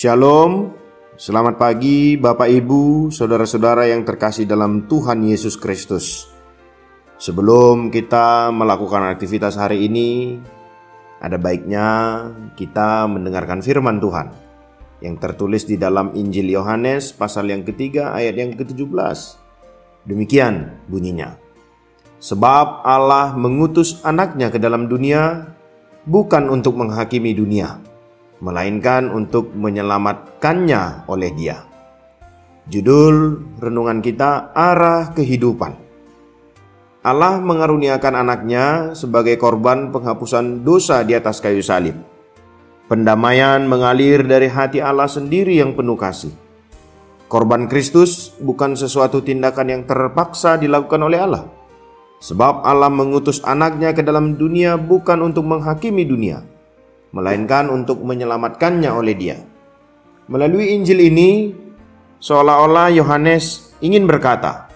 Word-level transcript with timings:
Shalom, 0.00 0.72
selamat 1.20 1.60
pagi 1.60 2.16
Bapak 2.16 2.48
Ibu, 2.48 3.12
saudara-saudara 3.12 3.84
yang 3.84 4.00
terkasih 4.00 4.48
dalam 4.48 4.88
Tuhan 4.88 5.20
Yesus 5.28 5.60
Kristus. 5.60 6.24
Sebelum 7.20 7.92
kita 7.92 8.48
melakukan 8.48 9.04
aktivitas 9.12 9.60
hari 9.60 9.84
ini, 9.84 10.40
ada 11.20 11.36
baiknya 11.36 11.88
kita 12.56 13.04
mendengarkan 13.12 13.60
firman 13.60 14.00
Tuhan 14.00 14.32
yang 15.04 15.20
tertulis 15.20 15.68
di 15.68 15.76
dalam 15.76 16.16
Injil 16.16 16.48
Yohanes 16.48 17.12
pasal 17.12 17.52
yang 17.52 17.60
ketiga 17.60 18.16
ayat 18.16 18.40
yang 18.40 18.56
ke-17. 18.56 19.20
Demikian 20.08 20.80
bunyinya. 20.88 21.36
Sebab 22.24 22.88
Allah 22.88 23.36
mengutus 23.36 24.00
anaknya 24.00 24.48
ke 24.48 24.56
dalam 24.56 24.88
dunia 24.88 25.52
bukan 26.08 26.48
untuk 26.48 26.80
menghakimi 26.80 27.36
dunia, 27.36 27.89
melainkan 28.40 29.12
untuk 29.12 29.52
menyelamatkannya 29.52 31.06
oleh 31.06 31.30
Dia. 31.36 31.60
Judul 32.68 33.40
renungan 33.60 34.00
kita 34.00 34.52
arah 34.56 35.12
kehidupan. 35.12 35.76
Allah 37.00 37.40
mengaruniakan 37.40 38.14
anaknya 38.20 38.92
sebagai 38.92 39.40
korban 39.40 39.88
penghapusan 39.88 40.60
dosa 40.60 41.00
di 41.00 41.16
atas 41.16 41.40
kayu 41.40 41.64
salib. 41.64 41.96
Pendamaian 42.92 43.64
mengalir 43.64 44.20
dari 44.26 44.50
hati 44.50 44.84
Allah 44.84 45.08
sendiri 45.08 45.56
yang 45.56 45.72
penuh 45.72 45.96
kasih. 45.96 46.34
Korban 47.30 47.70
Kristus 47.70 48.34
bukan 48.42 48.74
sesuatu 48.74 49.22
tindakan 49.22 49.66
yang 49.70 49.82
terpaksa 49.86 50.58
dilakukan 50.58 51.00
oleh 51.00 51.18
Allah. 51.22 51.44
Sebab 52.20 52.66
Allah 52.66 52.92
mengutus 52.92 53.40
anaknya 53.46 53.96
ke 53.96 54.04
dalam 54.04 54.36
dunia 54.36 54.76
bukan 54.76 55.24
untuk 55.24 55.48
menghakimi 55.48 56.04
dunia, 56.04 56.44
melainkan 57.10 57.70
untuk 57.70 58.02
menyelamatkannya 58.02 58.90
oleh 58.90 59.14
Dia. 59.14 59.38
Melalui 60.30 60.78
Injil 60.78 61.02
ini, 61.02 61.50
seolah-olah 62.22 62.94
Yohanes 62.94 63.74
ingin 63.82 64.06
berkata, 64.06 64.70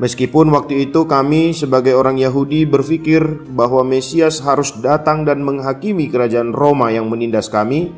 Meskipun 0.00 0.50
waktu 0.50 0.90
itu 0.90 1.06
kami 1.06 1.54
sebagai 1.54 1.94
orang 1.94 2.18
Yahudi 2.18 2.66
berpikir 2.66 3.22
bahwa 3.54 3.86
Mesias 3.86 4.42
harus 4.42 4.74
datang 4.82 5.22
dan 5.22 5.44
menghakimi 5.44 6.10
kerajaan 6.10 6.50
Roma 6.50 6.90
yang 6.90 7.06
menindas 7.06 7.46
kami, 7.46 7.92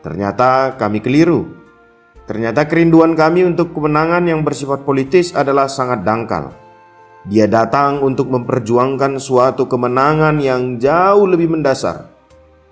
ternyata 0.00 0.74
kami 0.74 0.98
keliru. 1.04 1.46
Ternyata 2.26 2.66
kerinduan 2.66 3.14
kami 3.14 3.46
untuk 3.46 3.70
kemenangan 3.70 4.26
yang 4.26 4.42
bersifat 4.42 4.82
politis 4.82 5.30
adalah 5.36 5.70
sangat 5.70 6.02
dangkal. 6.02 6.50
Dia 7.28 7.46
datang 7.46 8.02
untuk 8.02 8.26
memperjuangkan 8.26 9.22
suatu 9.22 9.70
kemenangan 9.70 10.42
yang 10.42 10.82
jauh 10.82 11.30
lebih 11.30 11.54
mendasar, 11.54 12.15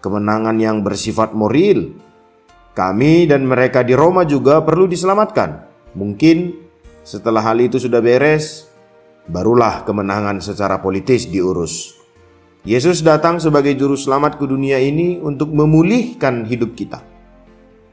kemenangan 0.05 0.61
yang 0.61 0.85
bersifat 0.85 1.33
moral. 1.33 1.97
Kami 2.77 3.25
dan 3.25 3.49
mereka 3.49 3.81
di 3.81 3.97
Roma 3.97 4.29
juga 4.29 4.61
perlu 4.61 4.85
diselamatkan. 4.85 5.65
Mungkin 5.97 6.53
setelah 7.01 7.41
hal 7.41 7.57
itu 7.65 7.81
sudah 7.81 8.05
beres, 8.05 8.69
barulah 9.25 9.81
kemenangan 9.89 10.45
secara 10.45 10.85
politis 10.85 11.25
diurus. 11.25 11.97
Yesus 12.65 13.01
datang 13.01 13.41
sebagai 13.41 13.77
juru 13.77 13.97
selamat 13.97 14.41
ke 14.41 14.45
dunia 14.45 14.81
ini 14.81 15.21
untuk 15.21 15.53
memulihkan 15.53 16.45
hidup 16.49 16.77
kita. 16.77 17.01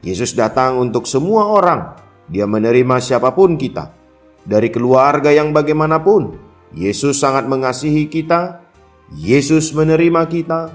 Yesus 0.00 0.34
datang 0.34 0.80
untuk 0.80 1.04
semua 1.04 1.48
orang. 1.48 1.96
Dia 2.26 2.48
menerima 2.48 2.96
siapa 2.98 3.36
pun 3.36 3.60
kita, 3.60 3.92
dari 4.42 4.72
keluarga 4.72 5.28
yang 5.28 5.52
bagaimanapun. 5.52 6.40
Yesus 6.72 7.20
sangat 7.20 7.44
mengasihi 7.46 8.08
kita. 8.08 8.64
Yesus 9.12 9.76
menerima 9.76 10.24
kita, 10.24 10.72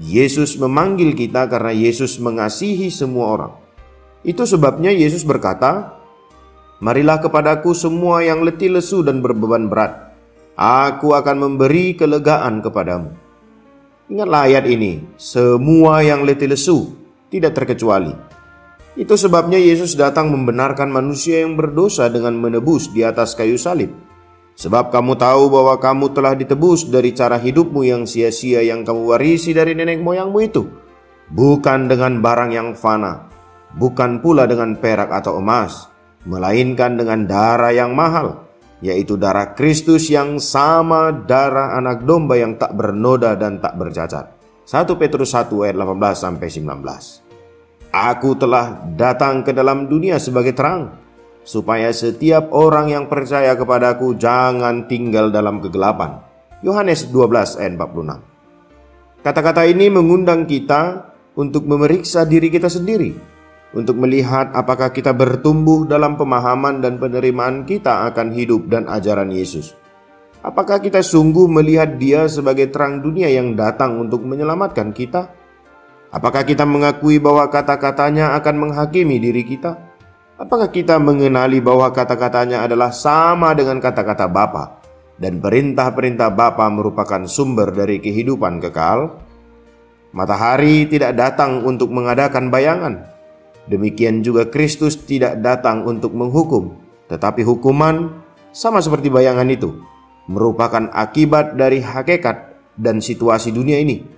Yesus 0.00 0.56
memanggil 0.56 1.12
kita 1.12 1.44
karena 1.44 1.76
Yesus 1.76 2.16
mengasihi 2.16 2.88
semua 2.88 3.36
orang. 3.36 3.52
Itu 4.24 4.48
sebabnya 4.48 4.88
Yesus 4.88 5.28
berkata, 5.28 6.00
"Marilah 6.80 7.20
kepadaku 7.20 7.76
semua 7.76 8.24
yang 8.24 8.40
letih 8.40 8.72
lesu 8.72 9.04
dan 9.04 9.20
berbeban 9.20 9.68
berat. 9.68 10.16
Aku 10.56 11.12
akan 11.12 11.36
memberi 11.44 11.92
kelegaan 11.92 12.64
kepadamu." 12.64 13.12
Ingatlah 14.08 14.48
ayat 14.48 14.64
ini, 14.66 15.04
semua 15.20 16.00
yang 16.00 16.24
letih 16.24 16.48
lesu, 16.48 16.96
tidak 17.28 17.60
terkecuali. 17.60 18.16
Itu 18.98 19.14
sebabnya 19.14 19.60
Yesus 19.60 19.94
datang 19.94 20.32
membenarkan 20.34 20.90
manusia 20.90 21.44
yang 21.46 21.54
berdosa 21.54 22.10
dengan 22.10 22.34
menebus 22.34 22.90
di 22.90 23.06
atas 23.06 23.38
kayu 23.38 23.54
salib. 23.54 23.92
Sebab 24.60 24.92
kamu 24.92 25.16
tahu 25.16 25.48
bahwa 25.48 25.80
kamu 25.80 26.12
telah 26.12 26.36
ditebus 26.36 26.92
dari 26.92 27.16
cara 27.16 27.40
hidupmu 27.40 27.80
yang 27.80 28.04
sia-sia 28.04 28.60
yang 28.60 28.84
kamu 28.84 29.16
warisi 29.16 29.56
dari 29.56 29.72
nenek 29.72 30.04
moyangmu 30.04 30.36
itu, 30.44 30.68
bukan 31.32 31.88
dengan 31.88 32.20
barang 32.20 32.52
yang 32.52 32.76
fana, 32.76 33.24
bukan 33.72 34.20
pula 34.20 34.44
dengan 34.44 34.76
perak 34.76 35.08
atau 35.16 35.40
emas, 35.40 35.88
melainkan 36.28 36.92
dengan 36.92 37.24
darah 37.24 37.72
yang 37.72 37.96
mahal, 37.96 38.52
yaitu 38.84 39.16
darah 39.16 39.56
Kristus 39.56 40.12
yang 40.12 40.36
sama 40.36 41.08
darah 41.08 41.80
anak 41.80 42.04
domba 42.04 42.36
yang 42.36 42.60
tak 42.60 42.76
bernoda 42.76 43.40
dan 43.40 43.64
tak 43.64 43.80
bercacat. 43.80 44.28
1 44.68 44.84
Petrus 45.00 45.32
1 45.32 45.56
ayat 45.64 45.76
18 45.80 46.20
sampai 46.20 46.48
19. 46.52 47.88
Aku 47.96 48.36
telah 48.36 48.76
datang 48.92 49.40
ke 49.40 49.56
dalam 49.56 49.88
dunia 49.88 50.20
sebagai 50.20 50.52
terang, 50.52 50.99
supaya 51.42 51.90
setiap 51.90 52.52
orang 52.52 52.92
yang 52.92 53.04
percaya 53.08 53.56
kepadaku 53.56 54.16
jangan 54.16 54.86
tinggal 54.86 55.32
dalam 55.32 55.58
kegelapan. 55.58 56.20
Yohanes 56.60 57.08
12 57.08 57.56
ayat 57.56 57.72
46. 57.76 59.24
Kata-kata 59.24 59.68
ini 59.68 59.88
mengundang 59.92 60.44
kita 60.44 61.12
untuk 61.36 61.64
memeriksa 61.64 62.24
diri 62.28 62.52
kita 62.52 62.68
sendiri, 62.68 63.16
untuk 63.72 63.96
melihat 64.00 64.52
apakah 64.52 64.92
kita 64.92 65.12
bertumbuh 65.12 65.84
dalam 65.88 66.16
pemahaman 66.16 66.80
dan 66.84 66.96
penerimaan 66.96 67.64
kita 67.64 68.08
akan 68.12 68.32
hidup 68.32 68.68
dan 68.68 68.88
ajaran 68.88 69.32
Yesus. 69.32 69.76
Apakah 70.40 70.80
kita 70.80 71.04
sungguh 71.04 71.44
melihat 71.52 72.00
Dia 72.00 72.24
sebagai 72.24 72.72
terang 72.72 73.04
dunia 73.04 73.28
yang 73.28 73.52
datang 73.52 74.00
untuk 74.00 74.24
menyelamatkan 74.24 74.96
kita? 74.96 75.28
Apakah 76.08 76.48
kita 76.48 76.64
mengakui 76.64 77.20
bahwa 77.20 77.44
kata-katanya 77.52 78.32
akan 78.40 78.56
menghakimi 78.56 79.20
diri 79.20 79.44
kita? 79.44 79.89
Apakah 80.40 80.72
kita 80.72 80.96
mengenali 80.96 81.60
bahwa 81.60 81.92
kata-katanya 81.92 82.64
adalah 82.64 82.96
sama 82.96 83.52
dengan 83.52 83.76
kata-kata 83.76 84.24
Bapa 84.24 84.80
dan 85.20 85.36
perintah-perintah 85.36 86.32
Bapa 86.32 86.64
merupakan 86.72 87.28
sumber 87.28 87.68
dari 87.76 88.00
kehidupan 88.00 88.56
kekal? 88.64 89.20
Matahari 90.16 90.88
tidak 90.88 91.12
datang 91.12 91.60
untuk 91.68 91.92
mengadakan 91.92 92.48
bayangan. 92.48 93.04
Demikian 93.68 94.24
juga 94.24 94.48
Kristus 94.48 94.96
tidak 95.04 95.44
datang 95.44 95.84
untuk 95.84 96.16
menghukum, 96.16 96.72
tetapi 97.12 97.44
hukuman 97.44 98.08
sama 98.48 98.80
seperti 98.80 99.12
bayangan 99.12 99.44
itu 99.52 99.76
merupakan 100.24 100.88
akibat 100.96 101.60
dari 101.60 101.84
hakikat 101.84 102.56
dan 102.80 103.04
situasi 103.04 103.52
dunia 103.52 103.76
ini. 103.76 104.08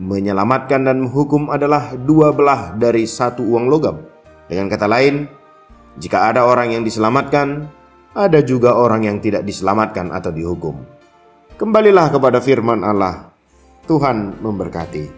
Menyelamatkan 0.00 0.88
dan 0.88 1.04
menghukum 1.04 1.52
adalah 1.52 1.92
dua 1.92 2.32
belah 2.32 2.72
dari 2.72 3.04
satu 3.04 3.44
uang 3.44 3.68
logam. 3.68 4.00
Dengan 4.48 4.72
kata 4.72 4.88
lain, 4.88 5.37
jika 5.98 6.30
ada 6.30 6.46
orang 6.46 6.70
yang 6.78 6.86
diselamatkan, 6.86 7.66
ada 8.14 8.38
juga 8.42 8.78
orang 8.78 9.06
yang 9.06 9.18
tidak 9.18 9.42
diselamatkan 9.42 10.14
atau 10.14 10.30
dihukum. 10.30 10.78
Kembalilah 11.58 12.14
kepada 12.14 12.38
firman 12.38 12.86
Allah. 12.86 13.34
Tuhan 13.90 14.38
memberkati. 14.38 15.17